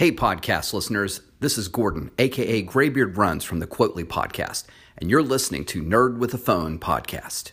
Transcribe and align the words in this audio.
Hey, 0.00 0.12
podcast 0.12 0.72
listeners, 0.72 1.20
this 1.40 1.58
is 1.58 1.68
Gordon, 1.68 2.10
aka 2.18 2.62
Graybeard 2.62 3.18
Runs 3.18 3.44
from 3.44 3.58
the 3.58 3.66
Quotely 3.66 4.02
podcast, 4.02 4.64
and 4.96 5.10
you're 5.10 5.22
listening 5.22 5.66
to 5.66 5.82
Nerd 5.82 6.16
with 6.16 6.32
a 6.32 6.38
Phone 6.38 6.78
podcast. 6.78 7.52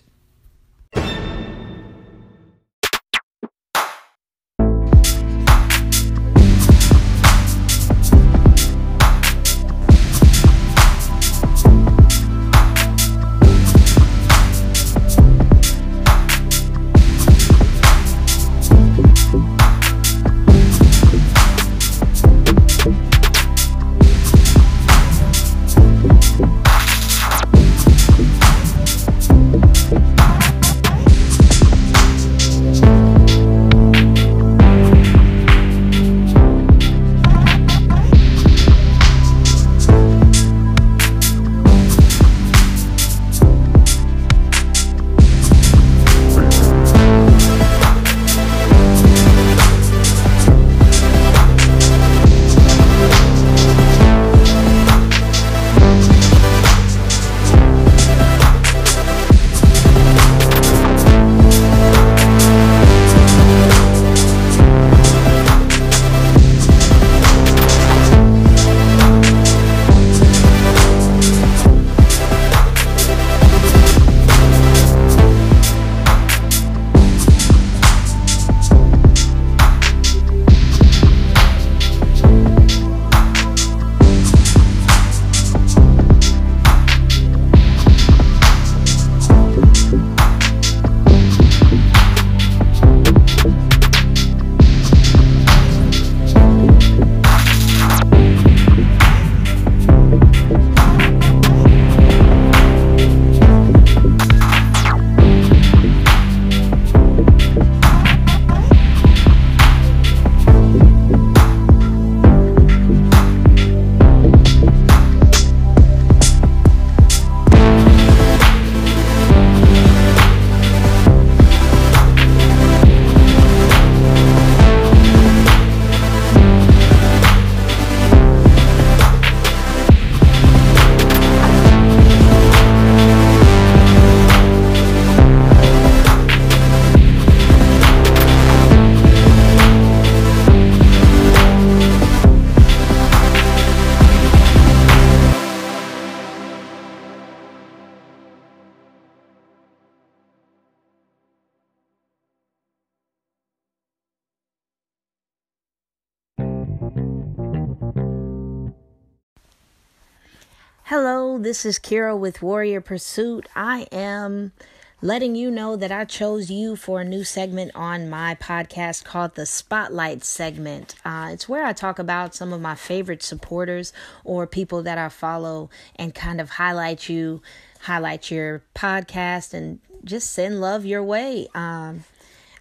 Hello, 160.83 161.37
this 161.37 161.65
is 161.65 161.79
Kira 161.79 162.17
with 162.17 162.41
Warrior 162.41 162.79
Pursuit. 162.79 163.47
I 163.55 163.87
am 163.91 164.53
letting 165.01 165.35
you 165.35 165.51
know 165.51 165.75
that 165.75 165.91
I 165.91 166.05
chose 166.05 166.49
you 166.49 166.75
for 166.75 167.01
a 167.01 167.05
new 167.05 167.23
segment 167.23 167.71
on 167.75 168.09
my 168.09 168.35
podcast 168.35 169.03
called 169.03 169.35
the 169.35 169.45
Spotlight 169.45 170.23
segment. 170.23 170.95
Uh, 171.03 171.29
it's 171.33 171.49
where 171.49 171.65
I 171.65 171.73
talk 171.73 171.99
about 171.99 172.33
some 172.33 172.53
of 172.53 172.61
my 172.61 172.75
favorite 172.75 173.21
supporters 173.21 173.91
or 174.23 174.47
people 174.47 174.81
that 174.83 174.97
I 174.97 175.09
follow 175.09 175.69
and 175.97 176.15
kind 176.15 176.39
of 176.39 176.51
highlight 176.51 177.09
you, 177.09 177.41
highlight 177.81 178.31
your 178.31 178.63
podcast, 178.73 179.53
and 179.53 179.79
just 180.03 180.31
send 180.31 180.61
love 180.61 180.85
your 180.85 181.03
way. 181.03 181.47
Um, 181.53 182.05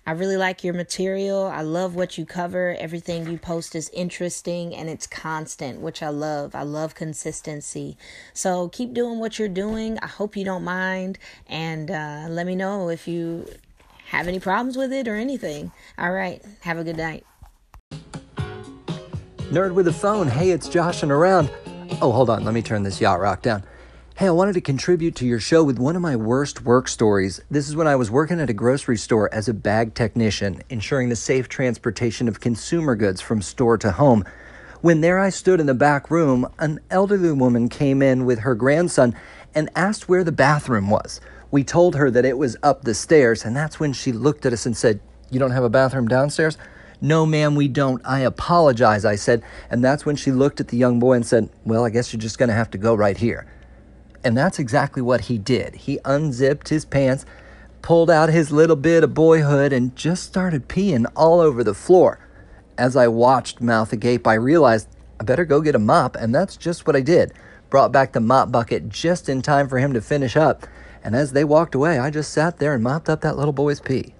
I 0.08 0.12
really 0.12 0.36
like 0.36 0.62
your 0.62 0.72
material. 0.72 1.46
I 1.46 1.62
love 1.62 1.96
what 1.96 2.16
you 2.16 2.24
cover. 2.24 2.76
Everything 2.78 3.28
you 3.28 3.38
post 3.38 3.74
is 3.74 3.88
interesting 3.88 4.72
and 4.72 4.88
it's 4.88 5.04
constant, 5.04 5.80
which 5.80 6.00
I 6.00 6.10
love. 6.10 6.54
I 6.54 6.62
love 6.62 6.94
consistency. 6.94 7.96
So 8.32 8.68
keep 8.68 8.94
doing 8.94 9.18
what 9.18 9.40
you're 9.40 9.48
doing. 9.48 9.98
I 10.00 10.06
hope 10.06 10.36
you 10.36 10.44
don't 10.44 10.62
mind. 10.62 11.18
And 11.48 11.90
uh, 11.90 12.26
let 12.28 12.46
me 12.46 12.54
know 12.54 12.88
if 12.88 13.08
you 13.08 13.48
have 14.06 14.28
any 14.28 14.38
problems 14.38 14.76
with 14.76 14.92
it 14.92 15.08
or 15.08 15.16
anything. 15.16 15.72
All 15.98 16.12
right. 16.12 16.40
Have 16.60 16.78
a 16.78 16.84
good 16.84 16.96
night. 16.96 17.26
Nerd 19.50 19.74
with 19.74 19.88
a 19.88 19.92
phone. 19.92 20.28
Hey, 20.28 20.50
it's 20.50 20.68
Joshing 20.68 21.10
Around. 21.10 21.50
Oh, 22.00 22.12
hold 22.12 22.30
on. 22.30 22.44
Let 22.44 22.54
me 22.54 22.62
turn 22.62 22.84
this 22.84 23.00
yacht 23.00 23.18
rock 23.18 23.42
down. 23.42 23.64
Hey, 24.18 24.28
I 24.28 24.30
wanted 24.30 24.54
to 24.54 24.62
contribute 24.62 25.14
to 25.16 25.26
your 25.26 25.40
show 25.40 25.62
with 25.62 25.78
one 25.78 25.94
of 25.94 26.00
my 26.00 26.16
worst 26.16 26.64
work 26.64 26.88
stories. 26.88 27.42
This 27.50 27.68
is 27.68 27.76
when 27.76 27.86
I 27.86 27.96
was 27.96 28.10
working 28.10 28.40
at 28.40 28.48
a 28.48 28.54
grocery 28.54 28.96
store 28.96 29.28
as 29.30 29.46
a 29.46 29.52
bag 29.52 29.92
technician, 29.92 30.62
ensuring 30.70 31.10
the 31.10 31.16
safe 31.16 31.50
transportation 31.50 32.26
of 32.26 32.40
consumer 32.40 32.96
goods 32.96 33.20
from 33.20 33.42
store 33.42 33.76
to 33.76 33.92
home. 33.92 34.24
When 34.80 35.02
there 35.02 35.18
I 35.18 35.28
stood 35.28 35.60
in 35.60 35.66
the 35.66 35.74
back 35.74 36.10
room, 36.10 36.48
an 36.58 36.80
elderly 36.90 37.30
woman 37.32 37.68
came 37.68 38.00
in 38.00 38.24
with 38.24 38.38
her 38.38 38.54
grandson 38.54 39.14
and 39.54 39.68
asked 39.76 40.08
where 40.08 40.24
the 40.24 40.32
bathroom 40.32 40.88
was. 40.88 41.20
We 41.50 41.62
told 41.62 41.94
her 41.96 42.10
that 42.10 42.24
it 42.24 42.38
was 42.38 42.56
up 42.62 42.84
the 42.84 42.94
stairs, 42.94 43.44
and 43.44 43.54
that's 43.54 43.78
when 43.78 43.92
she 43.92 44.12
looked 44.12 44.46
at 44.46 44.54
us 44.54 44.64
and 44.64 44.74
said, 44.74 44.98
You 45.30 45.38
don't 45.38 45.50
have 45.50 45.62
a 45.62 45.68
bathroom 45.68 46.08
downstairs? 46.08 46.56
No, 47.02 47.26
ma'am, 47.26 47.54
we 47.54 47.68
don't. 47.68 48.00
I 48.02 48.20
apologize, 48.20 49.04
I 49.04 49.16
said. 49.16 49.42
And 49.68 49.84
that's 49.84 50.06
when 50.06 50.16
she 50.16 50.32
looked 50.32 50.58
at 50.58 50.68
the 50.68 50.78
young 50.78 51.00
boy 51.00 51.12
and 51.12 51.26
said, 51.26 51.50
Well, 51.66 51.84
I 51.84 51.90
guess 51.90 52.14
you're 52.14 52.20
just 52.20 52.38
going 52.38 52.48
to 52.48 52.54
have 52.54 52.70
to 52.70 52.78
go 52.78 52.94
right 52.94 53.18
here. 53.18 53.46
And 54.26 54.36
that's 54.36 54.58
exactly 54.58 55.02
what 55.02 55.20
he 55.20 55.38
did. 55.38 55.76
He 55.76 56.00
unzipped 56.04 56.70
his 56.70 56.84
pants, 56.84 57.24
pulled 57.80 58.10
out 58.10 58.28
his 58.28 58.50
little 58.50 58.74
bit 58.74 59.04
of 59.04 59.14
boyhood, 59.14 59.72
and 59.72 59.94
just 59.94 60.24
started 60.24 60.66
peeing 60.66 61.06
all 61.14 61.38
over 61.38 61.62
the 61.62 61.74
floor. 61.74 62.18
As 62.76 62.96
I 62.96 63.06
watched 63.06 63.60
mouth 63.60 63.92
agape, 63.92 64.26
I 64.26 64.34
realized 64.34 64.88
I 65.20 65.22
better 65.22 65.44
go 65.44 65.60
get 65.60 65.76
a 65.76 65.78
mop, 65.78 66.16
and 66.16 66.34
that's 66.34 66.56
just 66.56 66.88
what 66.88 66.96
I 66.96 67.02
did. 67.02 67.34
Brought 67.70 67.92
back 67.92 68.14
the 68.14 68.20
mop 68.20 68.50
bucket 68.50 68.88
just 68.88 69.28
in 69.28 69.42
time 69.42 69.68
for 69.68 69.78
him 69.78 69.92
to 69.92 70.00
finish 70.00 70.36
up. 70.36 70.66
And 71.04 71.14
as 71.14 71.30
they 71.30 71.44
walked 71.44 71.76
away, 71.76 72.00
I 72.00 72.10
just 72.10 72.32
sat 72.32 72.58
there 72.58 72.74
and 72.74 72.82
mopped 72.82 73.08
up 73.08 73.20
that 73.20 73.36
little 73.36 73.52
boy's 73.52 73.78
pee. 73.78 74.15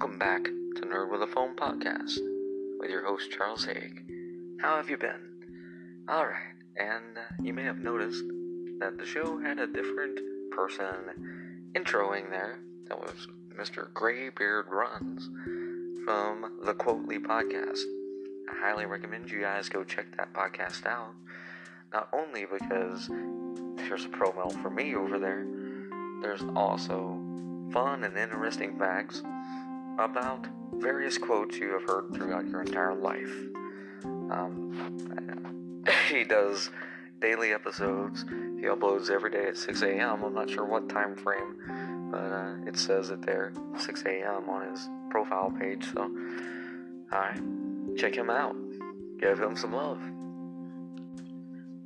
Welcome 0.00 0.18
back 0.18 0.44
to 0.44 0.82
Nerd 0.86 1.10
with 1.10 1.20
a 1.20 1.26
Phone 1.26 1.54
podcast 1.54 2.16
with 2.78 2.88
your 2.88 3.04
host 3.04 3.30
Charles 3.30 3.66
Haig. 3.66 4.02
How 4.58 4.76
have 4.76 4.88
you 4.88 4.96
been? 4.96 5.20
Alright, 6.08 6.54
and 6.74 7.18
uh, 7.18 7.42
you 7.42 7.52
may 7.52 7.64
have 7.64 7.80
noticed 7.80 8.24
that 8.78 8.96
the 8.96 9.04
show 9.04 9.38
had 9.38 9.58
a 9.58 9.66
different 9.66 10.18
person 10.52 11.68
introing 11.74 12.30
there. 12.30 12.60
That 12.88 12.98
was 12.98 13.28
Mr. 13.54 13.92
Graybeard 13.92 14.68
Runs 14.70 15.28
from 16.06 16.60
the 16.64 16.72
Quotely 16.72 17.18
podcast. 17.18 17.80
I 18.50 18.58
highly 18.58 18.86
recommend 18.86 19.30
you 19.30 19.42
guys 19.42 19.68
go 19.68 19.84
check 19.84 20.16
that 20.16 20.32
podcast 20.32 20.86
out. 20.86 21.12
Not 21.92 22.08
only 22.14 22.46
because 22.46 23.06
there's 23.76 24.06
a 24.06 24.08
promo 24.08 24.50
for 24.62 24.70
me 24.70 24.94
over 24.94 25.18
there, 25.18 25.46
there's 26.22 26.42
also 26.56 27.20
fun 27.70 28.04
and 28.04 28.16
interesting 28.16 28.78
facts 28.78 29.22
about 30.00 30.46
various 30.74 31.18
quotes 31.18 31.56
you 31.56 31.70
have 31.72 31.82
heard 31.82 32.14
throughout 32.14 32.48
your 32.48 32.62
entire 32.62 32.94
life. 32.94 33.32
Um, 34.04 35.84
he 36.08 36.24
does 36.24 36.70
daily 37.20 37.52
episodes. 37.52 38.24
He 38.58 38.66
uploads 38.66 39.10
every 39.10 39.30
day 39.30 39.48
at 39.48 39.56
6 39.56 39.82
a.m. 39.82 40.24
I'm 40.24 40.34
not 40.34 40.48
sure 40.48 40.64
what 40.64 40.88
time 40.88 41.16
frame, 41.16 42.08
but 42.10 42.18
uh, 42.18 42.54
it 42.66 42.78
says 42.78 43.10
it 43.10 43.22
there, 43.22 43.52
6 43.78 44.02
a.m. 44.02 44.48
on 44.48 44.70
his 44.70 44.88
profile 45.10 45.52
page. 45.58 45.84
So, 45.92 46.10
alright, 47.12 47.40
check 47.96 48.14
him 48.14 48.30
out. 48.30 48.56
Give 49.18 49.38
him 49.38 49.56
some 49.56 49.72
love. 49.72 50.00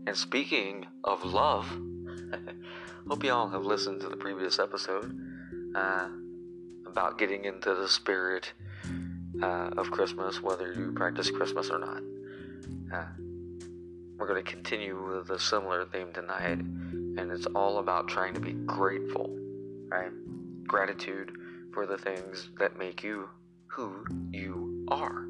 And 0.06 0.16
speaking 0.16 0.87
of 1.02 1.25
love, 1.25 1.66
hope 3.08 3.25
y'all 3.25 3.49
have 3.49 3.64
listened 3.64 4.00
to 4.02 4.08
the 4.08 4.16
previous 4.16 4.58
episode 4.58 5.19
uh, 5.75 6.08
about 6.94 7.19
getting 7.19 7.44
into 7.44 7.75
the 7.75 7.88
spirit 7.88 8.52
uh, 9.43 9.70
of 9.76 9.91
Christmas, 9.91 10.41
whether 10.41 10.73
you 10.73 10.93
practice 10.93 11.29
Christmas 11.29 11.69
or 11.69 11.81
not. 11.81 12.00
Uh, 12.94 13.06
we're 14.17 14.29
going 14.29 14.44
to 14.44 14.49
continue 14.49 15.05
with 15.05 15.29
a 15.31 15.41
similar 15.41 15.87
theme 15.87 16.12
tonight, 16.14 16.61
and 16.61 17.32
it's 17.32 17.46
all 17.46 17.79
about 17.79 18.06
trying 18.06 18.32
to 18.35 18.38
be 18.38 18.52
grateful, 18.52 19.29
right? 19.88 20.12
Gratitude 20.69 21.32
for 21.73 21.85
the 21.85 21.99
things 21.99 22.50
that 22.61 22.79
make 22.79 23.02
you 23.02 23.29
who 23.67 24.05
you 24.31 24.87
are. 24.87 25.25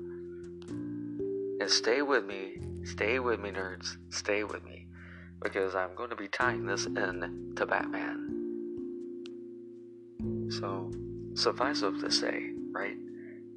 And 0.68 1.70
stay 1.70 2.02
with 2.02 2.26
me, 2.26 2.58
stay 2.84 3.20
with 3.20 3.40
me, 3.40 3.52
nerds, 3.52 3.96
stay 4.10 4.44
with 4.44 4.62
me, 4.66 4.86
because 5.42 5.74
I'm 5.74 5.94
going 5.94 6.10
to 6.10 6.16
be 6.16 6.28
tying 6.28 6.66
this 6.66 6.84
in 6.84 7.54
to 7.56 7.64
Batman. 7.64 8.20
So, 10.60 10.90
suffice 11.34 11.82
it 11.82 12.00
to 12.00 12.10
say, 12.10 12.50
right, 12.70 12.96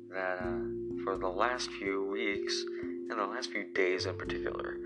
that 0.10 0.40
uh, 0.42 1.04
for 1.04 1.18
the 1.18 1.28
last 1.28 1.70
few 1.72 2.06
weeks, 2.12 2.64
and 3.10 3.20
the 3.20 3.26
last 3.26 3.52
few 3.52 3.64
days 3.74 4.06
in 4.06 4.18
particular, 4.18 4.78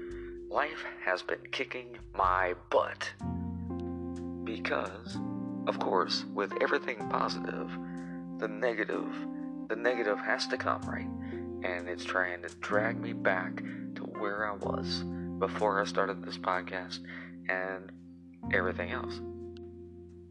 life 0.49 0.85
has 1.03 1.21
been 1.21 1.39
kicking 1.51 1.97
my 2.15 2.53
butt. 2.69 3.11
Because, 4.43 5.17
of 5.67 5.79
course, 5.79 6.25
with 6.33 6.53
everything 6.61 7.09
positive, 7.09 7.71
the 8.37 8.47
negative, 8.47 9.07
the 9.69 9.75
negative 9.75 10.19
has 10.19 10.47
to 10.47 10.57
come, 10.57 10.81
right? 10.81 11.07
And 11.63 11.87
it's 11.87 12.03
trying 12.03 12.41
to 12.43 12.49
drag 12.59 12.99
me 12.99 13.13
back 13.13 13.63
to 13.95 14.03
where 14.19 14.51
I 14.51 14.55
was 14.55 15.03
before 15.39 15.81
I 15.81 15.85
started 15.85 16.23
this 16.23 16.37
podcast 16.37 16.99
and 17.49 17.91
everything 18.53 18.91
else. 18.91 19.19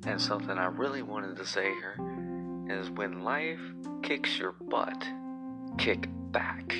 And 0.06 0.20
something 0.20 0.56
I 0.56 0.66
really 0.66 1.02
wanted 1.02 1.36
to 1.36 1.46
say 1.46 1.64
here 1.64 1.96
is 2.70 2.88
when 2.90 3.24
life 3.24 3.60
kicks 4.02 4.38
your 4.38 4.52
butt, 4.52 5.04
kick 5.76 6.08
back. 6.30 6.72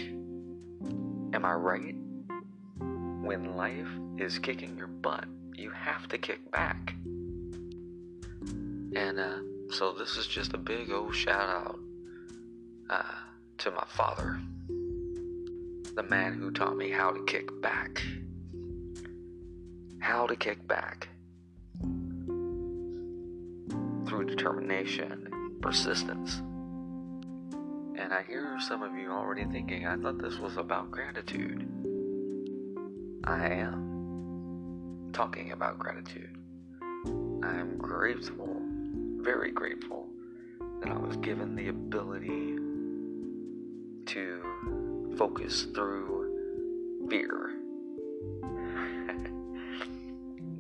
Am 1.33 1.45
I 1.45 1.53
right? 1.53 1.95
When 2.79 3.57
life 3.57 3.89
is 4.17 4.39
kicking 4.39 4.79
your 4.79 4.87
butt, 4.87 5.25
you 5.55 5.71
have 5.71 6.09
to 6.09 6.19
kick 6.19 6.51
back. 6.53 6.95
And 8.95 9.19
uh, 9.19 9.39
so 9.71 9.93
this 9.93 10.17
is 10.17 10.27
just 10.27 10.55
a 10.55 10.59
big 10.59 10.91
old 10.93 11.15
shout 11.15 11.49
out 11.49 11.79
uh, 12.89 13.19
to 13.59 13.71
my 13.73 13.85
father, 13.89 14.41
the 15.97 16.05
man 16.09 16.35
who 16.35 16.51
taught 16.51 16.77
me 16.77 16.91
how 16.91 17.11
to 17.11 17.25
kick 17.25 17.49
back. 17.61 18.03
How 19.99 20.27
to 20.27 20.37
kick 20.37 20.67
back 20.67 21.09
through 24.07 24.25
determination 24.27 25.30
persistence. 25.61 26.43
And 27.97 28.13
I 28.13 28.23
hear 28.27 28.59
some 28.61 28.83
of 28.83 28.95
you 28.95 29.11
already 29.11 29.45
thinking, 29.45 29.87
I 29.87 29.97
thought 29.97 30.19
this 30.21 30.39
was 30.39 30.57
about 30.57 30.91
gratitude. 30.91 31.69
I 33.25 33.47
am 33.49 35.11
talking 35.13 35.53
about 35.53 35.79
gratitude. 35.79 36.37
I 37.43 37.55
am 37.55 37.77
grateful, 37.77 38.63
very 39.19 39.51
grateful, 39.51 40.09
that 40.83 40.91
I 40.91 40.97
was 40.97 41.17
given 41.19 41.55
the 41.55 41.69
ability 41.69 42.57
to 44.07 45.15
focus 45.17 45.67
through 45.75 47.07
fear. 47.11 47.55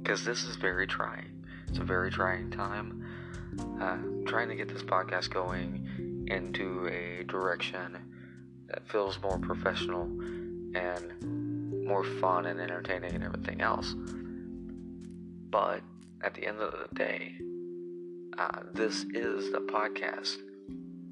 Because 0.02 0.24
this 0.24 0.42
is 0.44 0.56
very 0.56 0.86
trying. 0.88 1.30
It's 1.68 1.78
a 1.78 1.84
very 1.84 2.10
trying 2.10 2.50
time. 2.50 3.04
Uh, 3.80 3.98
trying 4.30 4.48
to 4.48 4.54
get 4.54 4.68
this 4.68 4.84
podcast 4.84 5.28
going 5.30 6.24
into 6.28 6.86
a 6.86 7.24
direction 7.24 7.98
that 8.68 8.88
feels 8.88 9.18
more 9.20 9.38
professional 9.38 10.04
and 10.76 11.84
more 11.84 12.04
fun 12.04 12.46
and 12.46 12.60
entertaining 12.60 13.12
and 13.12 13.24
everything 13.24 13.60
else. 13.60 13.92
But 15.50 15.80
at 16.22 16.34
the 16.34 16.46
end 16.46 16.60
of 16.60 16.70
the 16.70 16.94
day, 16.94 17.34
uh, 18.38 18.60
this 18.72 19.04
is 19.12 19.50
the 19.50 19.66
podcast 19.68 20.36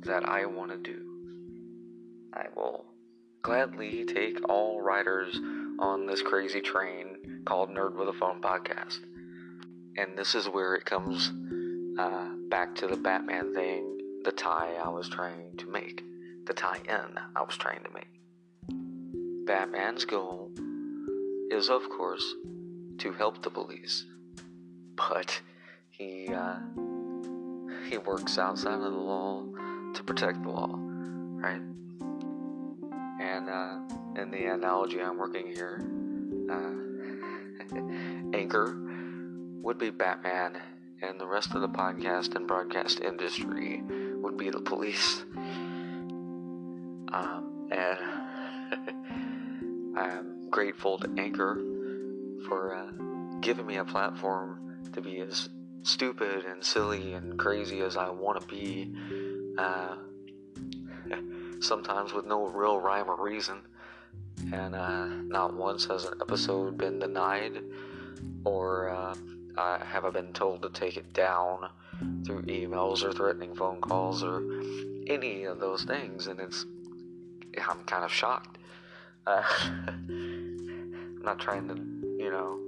that 0.05 0.25
I 0.25 0.47
want 0.47 0.70
to 0.70 0.79
do. 0.79 1.03
I 2.32 2.47
will 2.55 2.85
gladly 3.43 4.05
take 4.05 4.49
all 4.49 4.81
riders 4.81 5.37
on 5.81 6.06
this 6.06 6.23
crazy 6.23 6.61
train 6.61 7.43
called 7.47 7.70
Nerd 7.70 7.97
with 7.97 8.09
a 8.09 8.12
Phone 8.12 8.41
podcast. 8.41 9.00
And 9.97 10.17
this 10.17 10.37
is 10.37 10.49
where 10.49 10.76
it 10.76 10.85
comes 10.85 11.32
uh, 11.99 12.29
back 12.48 12.74
to 12.76 12.86
the 12.86 12.96
Batman 12.96 13.54
thing, 13.54 13.98
the 14.24 14.32
tie 14.32 14.74
I 14.82 14.88
was 14.88 15.08
trying 15.08 15.56
to 15.58 15.66
make, 15.66 16.02
the 16.46 16.54
tie 16.54 16.80
in 16.88 17.18
I 17.36 17.42
was 17.42 17.56
trying 17.56 17.82
to 17.84 17.90
make. 17.90 18.08
Batman's 19.46 20.04
goal 20.04 20.50
is, 21.50 21.68
of 21.68 21.88
course, 21.90 22.24
to 22.98 23.12
help 23.12 23.42
the 23.42 23.50
police, 23.50 24.06
but 24.96 25.40
he 25.90 26.28
uh, 26.34 26.56
he 27.88 27.98
works 27.98 28.38
outside 28.38 28.74
of 28.74 28.80
the 28.82 28.88
law 28.88 29.44
to 29.94 30.02
protect 30.02 30.42
the 30.42 30.50
law, 30.50 30.74
right? 30.74 31.62
And 33.20 33.48
uh, 33.48 34.20
in 34.20 34.30
the 34.30 34.52
analogy 34.52 35.00
I'm 35.00 35.18
working 35.18 35.46
here, 35.46 35.82
uh, 36.50 36.72
Anchor 38.36 38.78
would 39.62 39.78
be 39.78 39.90
Batman, 39.90 40.60
and 41.02 41.20
the 41.20 41.26
rest 41.26 41.55
of 41.55 41.60
the 41.60 41.69
podcast 41.69 42.34
and 42.34 42.46
broadcast 42.46 43.00
industry 43.00 43.82
would 44.20 44.36
be 44.36 44.50
the 44.50 44.60
police. 44.60 45.24
Um, 47.12 47.69
and 47.70 47.98
I'm 49.98 50.50
grateful 50.50 50.98
to 50.98 51.10
Anchor 51.19 51.56
for 52.48 52.74
uh, 52.74 52.90
giving 53.40 53.67
me 53.67 53.76
a 53.76 53.84
platform 53.84 54.81
to 54.93 55.00
be 55.00 55.20
as 55.20 55.48
stupid 55.82 56.44
and 56.44 56.64
silly 56.64 57.14
and 57.14 57.38
crazy 57.38 57.81
as 57.81 57.96
I 57.96 58.10
want 58.10 58.40
to 58.40 58.46
be. 58.46 58.94
Uh, 59.56 59.96
sometimes 61.60 62.12
with 62.12 62.26
no 62.26 62.46
real 62.46 62.78
rhyme 62.78 63.08
or 63.08 63.20
reason. 63.22 63.62
And 64.52 64.74
uh, 64.74 65.06
not 65.06 65.55
once 65.55 65.86
has 65.86 66.05
an 66.05 66.14
episode 66.20 66.78
been 66.78 67.00
denied, 67.00 67.60
or 68.44 68.88
uh, 68.88 69.14
I 69.58 69.84
haven't 69.84 70.15
been 70.15 70.32
told 70.32 70.62
to 70.62 70.70
take 70.70 70.96
it 70.96 71.12
down 71.12 71.69
through 72.24 72.43
emails 72.43 73.03
or 73.03 73.12
threatening 73.12 73.56
phone 73.56 73.81
calls 73.81 74.22
or 74.22 74.41
any 75.08 75.44
of 75.44 75.58
those 75.58 75.82
things. 75.82 76.29
And 76.29 76.38
it's, 76.38 76.65
I'm 77.69 77.82
kind 77.84 78.05
of 78.05 78.12
shocked. 78.12 78.58
Uh, 79.27 79.43
I'm 80.08 81.20
not 81.24 81.41
trying 81.41 81.67
to, 81.69 81.74
you 82.22 82.31
know, 82.31 82.60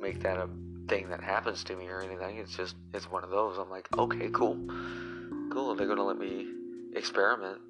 make 0.00 0.20
that 0.22 0.36
a 0.36 0.48
thing 0.88 1.08
that 1.10 1.22
happens 1.22 1.62
to 1.64 1.76
me 1.76 1.86
or 1.86 2.00
anything. 2.00 2.38
It's 2.38 2.56
just, 2.56 2.74
it's 2.92 3.10
one 3.10 3.22
of 3.22 3.30
those. 3.30 3.56
I'm 3.58 3.70
like, 3.70 3.86
okay, 3.96 4.28
cool. 4.30 4.58
Cool. 5.50 5.76
They're 5.76 5.94
to 5.94 6.02
let 6.02 6.18
me 6.18 6.48
experiment. 6.94 7.60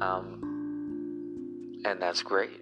Um, 0.00 0.40
and 1.84 2.02
that's 2.02 2.22
great. 2.22 2.60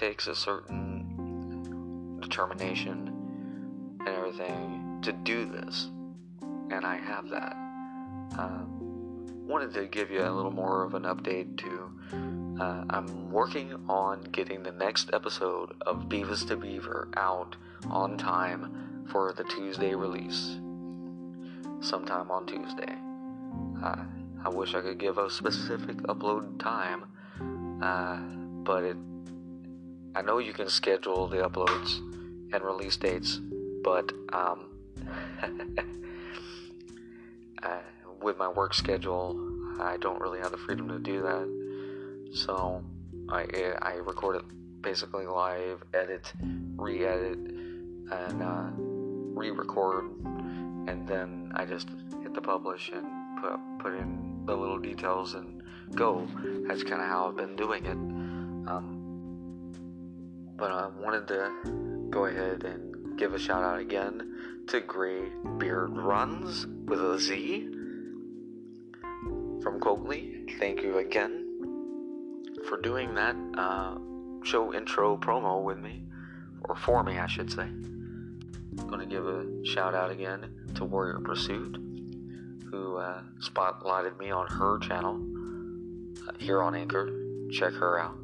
Takes 0.00 0.26
a 0.28 0.34
certain 0.34 2.18
determination 2.22 3.14
and 4.00 4.08
everything 4.08 4.98
to 5.02 5.12
do 5.12 5.44
this. 5.44 5.90
And 6.70 6.86
I 6.86 6.96
have 6.96 7.28
that. 7.28 7.54
Uh, 8.38 8.62
wanted 9.46 9.74
to 9.74 9.86
give 9.86 10.10
you 10.10 10.22
a 10.22 10.32
little 10.32 10.52
more 10.52 10.84
of 10.84 10.94
an 10.94 11.02
update 11.02 11.58
too. 11.58 11.92
Uh, 12.58 12.84
I'm 12.88 13.30
working 13.30 13.74
on 13.90 14.22
getting 14.32 14.62
the 14.62 14.72
next 14.72 15.10
episode 15.12 15.74
of 15.82 16.08
Beavis 16.08 16.48
to 16.48 16.56
Beaver 16.56 17.08
out 17.18 17.56
on 17.90 18.16
time 18.16 19.04
for 19.10 19.34
the 19.34 19.44
Tuesday 19.44 19.94
release. 19.94 20.56
Sometime 21.82 22.30
on 22.30 22.46
Tuesday. 22.46 22.94
Uh, 23.84 24.04
I 24.46 24.48
wish 24.48 24.74
I 24.74 24.80
could 24.80 24.96
give 24.98 25.18
a 25.18 25.28
specific 25.28 25.98
upload 26.04 26.58
time, 26.58 27.04
uh, 27.82 28.16
but 28.64 28.84
it. 28.84 28.96
I 30.14 30.22
know 30.22 30.38
you 30.38 30.52
can 30.52 30.68
schedule 30.68 31.28
the 31.28 31.38
uploads 31.38 31.98
and 32.52 32.64
release 32.64 32.96
dates, 32.96 33.40
but 33.84 34.12
um, 34.32 34.70
uh, 37.62 37.78
with 38.20 38.36
my 38.36 38.48
work 38.48 38.74
schedule, 38.74 39.38
I 39.80 39.96
don't 39.98 40.20
really 40.20 40.40
have 40.40 40.50
the 40.50 40.58
freedom 40.58 40.88
to 40.88 40.98
do 40.98 41.22
that. 41.22 42.30
So 42.34 42.84
I 43.28 43.74
I 43.80 43.94
record 43.94 44.36
it 44.36 44.42
basically 44.80 45.26
live, 45.26 45.82
edit, 45.94 46.32
re-edit, 46.76 47.38
and 47.38 48.42
uh, 48.42 48.70
re-record, 48.76 50.04
and 50.88 51.06
then 51.06 51.52
I 51.54 51.64
just 51.66 51.88
hit 52.22 52.34
the 52.34 52.40
publish 52.40 52.90
and 52.92 53.40
put 53.40 53.60
put 53.78 53.94
in 53.94 54.42
the 54.46 54.56
little 54.56 54.78
details 54.78 55.34
and 55.34 55.62
go. 55.94 56.26
That's 56.66 56.82
kind 56.82 57.00
of 57.00 57.08
how 57.08 57.28
I've 57.28 57.36
been 57.36 57.56
doing 57.56 57.86
it. 57.86 57.92
Um, 58.70 58.99
but 60.60 60.70
I 60.70 60.88
wanted 60.88 61.26
to 61.28 62.08
go 62.10 62.26
ahead 62.26 62.64
and 62.64 63.18
give 63.18 63.32
a 63.32 63.38
shout 63.38 63.64
out 63.64 63.80
again 63.80 64.66
to 64.68 64.80
Gray 64.82 65.30
Beard 65.56 65.96
Runs 65.96 66.66
with 66.84 67.00
a 67.00 67.18
Z 67.18 67.66
from 69.62 69.80
Quotely. 69.80 70.58
Thank 70.58 70.82
you 70.82 70.98
again 70.98 71.46
for 72.68 72.78
doing 72.78 73.14
that 73.14 73.36
uh, 73.56 73.96
show 74.44 74.74
intro 74.74 75.16
promo 75.16 75.64
with 75.64 75.78
me, 75.78 76.02
or 76.64 76.76
for 76.76 77.02
me, 77.02 77.18
I 77.18 77.26
should 77.26 77.50
say. 77.50 77.62
I'm 77.62 78.86
going 78.86 79.00
to 79.00 79.06
give 79.06 79.26
a 79.26 79.64
shout 79.64 79.94
out 79.94 80.10
again 80.10 80.46
to 80.74 80.84
Warrior 80.84 81.20
Pursuit, 81.20 81.76
who 82.70 82.98
uh, 82.98 83.22
spotlighted 83.40 84.18
me 84.18 84.30
on 84.30 84.46
her 84.46 84.78
channel 84.78 85.18
uh, 86.28 86.32
here 86.38 86.60
on 86.60 86.74
Anchor. 86.74 87.48
Check 87.50 87.72
her 87.72 87.98
out. 87.98 88.18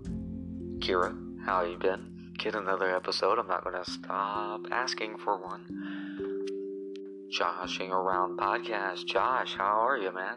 Kira, 0.80 1.16
how 1.42 1.64
you 1.64 1.78
been? 1.78 2.15
Get 2.46 2.54
another 2.54 2.94
episode. 2.94 3.40
I'm 3.40 3.48
not 3.48 3.64
going 3.64 3.74
to 3.74 3.90
stop 3.90 4.68
asking 4.70 5.18
for 5.18 5.36
one. 5.36 7.26
Joshing 7.28 7.90
Around 7.90 8.38
Podcast. 8.38 9.04
Josh, 9.04 9.56
how 9.56 9.84
are 9.84 9.98
you, 9.98 10.12
man? 10.12 10.36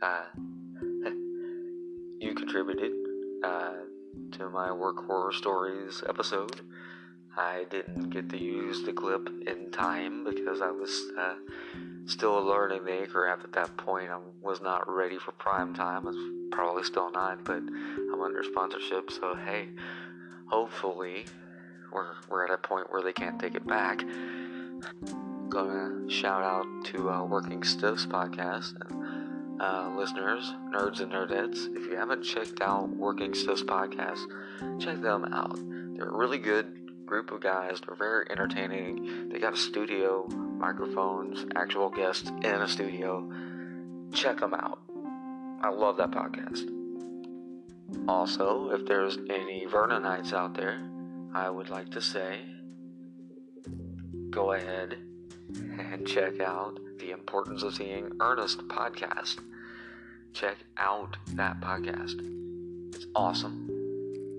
Uh, 0.00 0.24
you 2.18 2.34
contributed 2.34 2.92
uh, 3.44 3.74
to 4.38 4.48
my 4.48 4.72
work 4.72 5.04
horror 5.04 5.34
stories 5.34 6.02
episode. 6.08 6.62
I 7.36 7.66
didn't 7.68 8.08
get 8.08 8.30
to 8.30 8.38
use 8.38 8.86
the 8.86 8.94
clip 8.94 9.28
in 9.46 9.70
time 9.70 10.24
because 10.24 10.62
I 10.62 10.70
was 10.70 11.12
uh, 11.18 11.34
still 12.06 12.42
learning 12.42 12.86
the 12.86 13.02
Anchor 13.02 13.28
app 13.28 13.44
at 13.44 13.52
that 13.52 13.76
point. 13.76 14.08
I 14.08 14.18
was 14.40 14.62
not 14.62 14.88
ready 14.88 15.18
for 15.18 15.32
prime 15.32 15.74
time. 15.74 16.06
I 16.06 16.10
was 16.10 16.48
probably 16.52 16.84
still 16.84 17.10
not, 17.10 17.44
but 17.44 17.58
I'm 17.58 18.22
under 18.22 18.42
sponsorship, 18.42 19.10
so 19.10 19.34
hey, 19.34 19.68
hopefully 20.48 21.26
we're, 21.92 22.12
we're 22.28 22.44
at 22.44 22.50
a 22.50 22.58
point 22.58 22.90
where 22.92 23.02
they 23.02 23.12
can't 23.12 23.38
take 23.38 23.54
it 23.54 23.66
back. 23.66 24.02
Gonna 25.48 26.10
shout 26.10 26.42
out 26.42 26.66
to 26.86 27.10
uh, 27.10 27.24
Working 27.24 27.62
Stiffs 27.62 28.06
podcast 28.06 28.74
and 28.80 29.60
uh, 29.60 29.90
listeners, 29.96 30.52
nerds 30.70 31.00
and 31.00 31.12
nerdettes. 31.12 31.74
If 31.74 31.86
you 31.86 31.96
haven't 31.96 32.22
checked 32.22 32.60
out 32.60 32.88
Working 32.90 33.34
Stiffs 33.34 33.62
podcast, 33.62 34.20
check 34.78 35.00
them 35.00 35.24
out. 35.32 35.58
They're 35.96 36.08
a 36.08 36.16
really 36.16 36.38
good 36.38 37.06
group 37.06 37.32
of 37.32 37.40
guys. 37.40 37.80
They're 37.80 37.96
very 37.96 38.26
entertaining. 38.30 39.30
They 39.30 39.38
got 39.38 39.54
a 39.54 39.56
studio, 39.56 40.28
microphones, 40.28 41.46
actual 41.56 41.88
guests 41.88 42.28
in 42.28 42.44
a 42.44 42.68
studio. 42.68 43.28
Check 44.12 44.40
them 44.40 44.54
out. 44.54 44.78
I 45.62 45.70
love 45.70 45.96
that 45.96 46.10
podcast. 46.10 46.77
Also, 48.06 48.70
if 48.70 48.86
there's 48.86 49.16
any 49.30 49.66
Vernonites 49.66 50.32
out 50.32 50.54
there, 50.54 50.80
I 51.34 51.48
would 51.48 51.70
like 51.70 51.90
to 51.90 52.00
say 52.02 52.40
go 54.30 54.52
ahead 54.52 54.98
and 55.78 56.06
check 56.06 56.40
out 56.40 56.78
the 56.98 57.12
Importance 57.12 57.62
of 57.62 57.74
Seeing 57.74 58.10
Ernest 58.20 58.58
podcast. 58.68 59.38
Check 60.34 60.56
out 60.76 61.16
that 61.28 61.60
podcast. 61.60 62.20
It's 62.94 63.06
awesome 63.14 63.68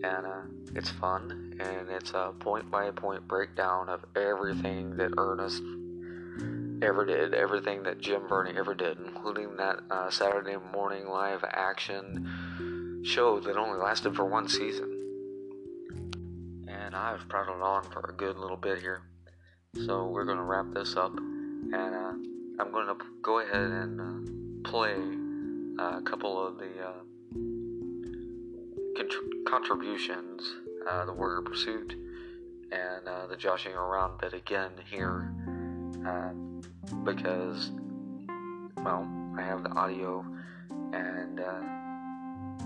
and 0.04 0.26
uh, 0.26 0.42
it's 0.76 0.90
fun 0.90 1.58
and 1.60 1.90
it's 1.90 2.12
a 2.12 2.34
point 2.40 2.70
by 2.70 2.92
point 2.92 3.28
breakdown 3.28 3.90
of 3.90 4.06
everything 4.16 4.96
that 4.98 5.12
Ernest 5.18 5.64
ever 6.82 7.06
did, 7.06 7.34
everything 7.34 7.84
that 7.84 8.00
Jim 8.00 8.28
Varney 8.28 8.54
ever 8.56 8.74
did, 8.74 8.98
including 9.00 9.58
that 9.58 9.80
uh, 9.90 10.10
Saturday 10.10 10.56
morning 10.72 11.08
live 11.08 11.44
action 11.44 12.30
show 13.04 13.40
that 13.40 13.58
only 13.58 13.78
lasted 13.80 14.16
for 14.16 14.26
one 14.26 14.48
season. 14.48 14.96
And 16.68 16.96
I've 16.96 17.28
prattled 17.30 17.62
on 17.62 17.84
for 17.84 18.10
a 18.10 18.14
good 18.14 18.38
little 18.38 18.58
bit 18.58 18.80
here, 18.80 19.02
so 19.86 20.08
we're 20.08 20.26
going 20.26 20.38
to 20.38 20.44
wrap 20.44 20.74
this 20.74 20.96
up, 20.96 21.16
and 21.18 21.74
uh, 21.74 22.14
I'm 22.60 22.72
going 22.72 22.88
to 22.88 22.96
go 23.22 23.40
ahead 23.40 23.56
and 23.56 24.02
uh, 24.02 24.70
play 24.70 24.96
a 25.80 26.02
couple 26.02 26.46
of 26.46 26.58
the 26.58 26.70
uh, 26.82 26.94
contributions, 29.48 30.56
uh, 30.90 31.06
the 31.06 31.14
Warrior 31.14 31.42
Pursuit, 31.42 31.96
and 32.72 33.08
uh, 33.08 33.28
the 33.28 33.36
joshing 33.36 33.74
around 33.74 34.20
bit 34.20 34.34
again 34.34 34.72
here, 34.90 35.34
uh, 36.06 36.32
because, 37.04 37.72
well, 38.84 39.08
I 39.38 39.42
have 39.42 39.64
the 39.64 39.72
audio, 39.72 40.26
and 40.94 41.40
uh, 41.40 41.79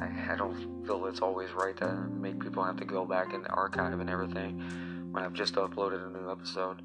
I, 0.02 0.34
I 0.34 0.36
don't 0.36 0.86
feel 0.86 1.06
it's 1.06 1.22
always 1.22 1.52
right 1.52 1.76
to 1.78 1.94
make 2.20 2.40
people 2.40 2.64
have 2.64 2.78
to 2.78 2.86
go 2.86 3.06
back 3.06 3.34
in 3.34 3.44
the 3.44 3.50
archive 3.50 4.00
and 4.00 4.10
everything 4.10 5.10
when 5.12 5.24
I've 5.24 5.34
just 5.34 5.56
uploaded 5.56 6.06
a 6.06 6.10
new 6.10 6.32
episode 6.32 6.82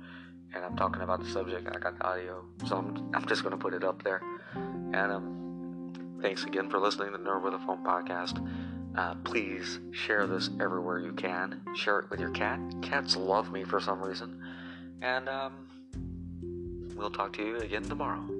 and 0.54 0.64
I'm 0.64 0.76
talking 0.76 1.02
about 1.02 1.20
the 1.20 1.30
subject 1.30 1.66
and 1.66 1.76
I 1.76 1.78
got 1.78 1.98
the 1.98 2.04
audio, 2.06 2.44
so 2.66 2.76
I'm, 2.76 3.10
I'm 3.14 3.26
just 3.26 3.42
going 3.42 3.52
to 3.52 3.58
put 3.58 3.74
it 3.74 3.84
up 3.84 4.02
there. 4.02 4.22
And 4.54 5.12
um, 5.12 6.18
thanks 6.22 6.44
again 6.44 6.70
for 6.70 6.78
listening 6.78 7.12
to 7.12 7.18
Nerd 7.18 7.42
with 7.42 7.54
a 7.54 7.58
Phone 7.58 7.84
podcast. 7.84 8.46
Uh, 8.96 9.14
please 9.24 9.78
share 9.92 10.26
this 10.26 10.50
everywhere 10.60 10.98
you 10.98 11.12
can. 11.12 11.60
Share 11.74 12.00
it 12.00 12.10
with 12.10 12.20
your 12.20 12.30
cat. 12.30 12.60
Cats 12.82 13.16
love 13.16 13.52
me 13.52 13.64
for 13.64 13.80
some 13.80 14.02
reason. 14.02 14.40
And 15.02 15.28
um, 15.28 15.52
we'll 16.96 17.10
talk 17.10 17.32
to 17.34 17.46
you 17.46 17.58
again 17.58 17.84
tomorrow. 17.84 18.37